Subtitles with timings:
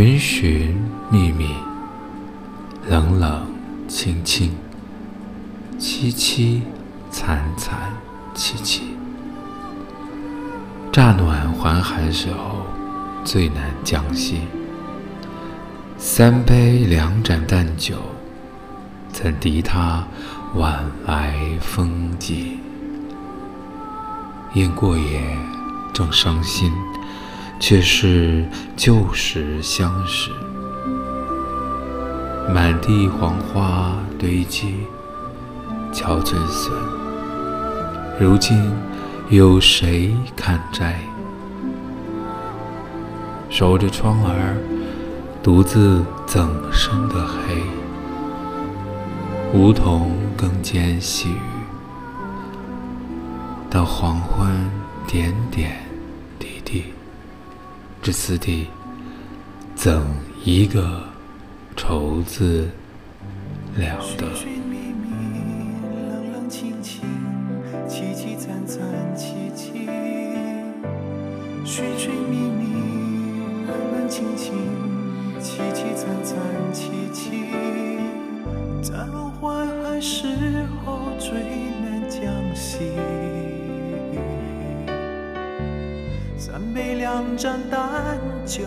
[0.00, 0.76] 寻寻
[1.10, 1.56] 觅觅，
[2.88, 3.44] 冷冷
[3.88, 4.56] 清清，
[5.76, 6.60] 凄凄
[7.10, 7.92] 惨惨
[8.32, 8.96] 戚戚。
[10.92, 12.64] 乍暖还寒时候，
[13.24, 14.42] 最难将息。
[15.96, 17.96] 三杯两盏淡酒，
[19.12, 20.06] 怎敌他
[20.54, 22.60] 晚来风急？
[24.54, 25.36] 雁过也，
[25.92, 26.70] 正伤心，
[27.60, 28.44] 却是
[28.76, 30.30] 旧时相识。
[32.52, 34.86] 满地黄花堆积，
[35.92, 36.72] 憔悴损。
[38.18, 38.70] 如今
[39.28, 40.98] 有谁堪摘？
[43.50, 44.56] 守着窗儿，
[45.42, 47.62] 独自怎生得黑？
[49.52, 51.40] 梧桐更兼细雨，
[53.70, 54.70] 到黄昏
[55.06, 55.87] 点点，
[58.08, 58.66] 这次第
[59.76, 60.00] 怎
[60.42, 61.02] 一个
[61.76, 62.66] 愁字
[63.76, 64.34] 了得？
[64.34, 65.10] 寻寻觅觅，
[66.08, 67.02] 冷冷清清，
[67.86, 68.80] 凄凄惨惨
[69.14, 69.84] 戚戚。
[71.66, 74.54] 寻寻觅觅，冷冷清清，
[75.38, 76.38] 凄凄惨惨
[76.72, 77.42] 戚戚。
[78.82, 80.26] 乍暖还寒时
[80.82, 81.30] 候，最
[81.82, 82.78] 难将息。
[86.40, 88.62] 三杯两盏淡酒，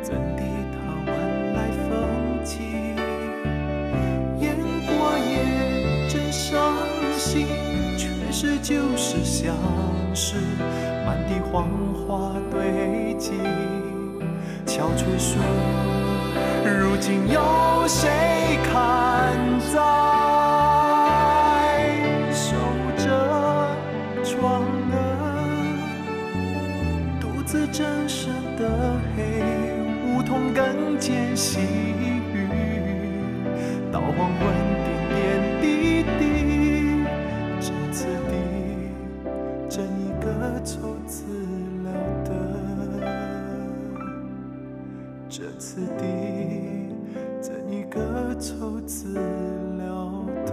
[0.00, 2.60] 怎敌他晚来风急？
[4.38, 6.72] 雁过也，正伤
[7.18, 7.48] 心，
[7.98, 9.52] 却是旧时相
[10.14, 10.36] 识。
[11.04, 11.68] 满地黄
[12.06, 13.32] 花堆积，
[14.64, 15.42] 憔悴损。
[16.64, 17.42] 如今有
[17.88, 18.08] 谁
[18.72, 19.36] 堪
[27.52, 27.66] 摘？
[27.72, 28.68] 正舍得
[29.16, 29.42] 黑，
[30.06, 32.46] 梧桐更兼细雨，
[33.90, 34.40] 到黄昏
[34.84, 35.20] 点点
[35.60, 36.20] 滴滴，
[37.60, 38.32] 这次第，
[39.70, 40.26] 怎一个
[40.64, 41.24] 愁字
[41.82, 41.88] 了
[42.24, 42.30] 得？
[45.28, 46.04] 这次第，
[47.40, 49.18] 怎一个愁字
[49.78, 50.52] 了得？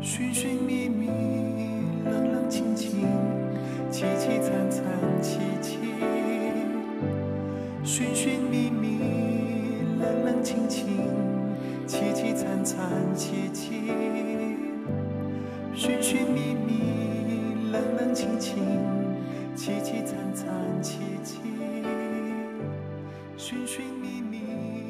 [0.00, 1.71] 寻寻觅觅。
[2.12, 3.08] 冷冷清清，
[3.90, 4.84] 凄凄惨惨
[5.22, 5.78] 戚戚。
[7.82, 8.98] 寻寻觅觅，
[9.98, 10.86] 冷冷清清，
[11.86, 12.86] 凄凄惨惨
[13.16, 13.70] 戚戚。
[15.74, 18.58] 寻寻觅觅，冷冷清清，
[19.56, 20.46] 凄凄惨惨
[20.82, 21.38] 戚戚。
[23.38, 24.81] 寻寻觅觅。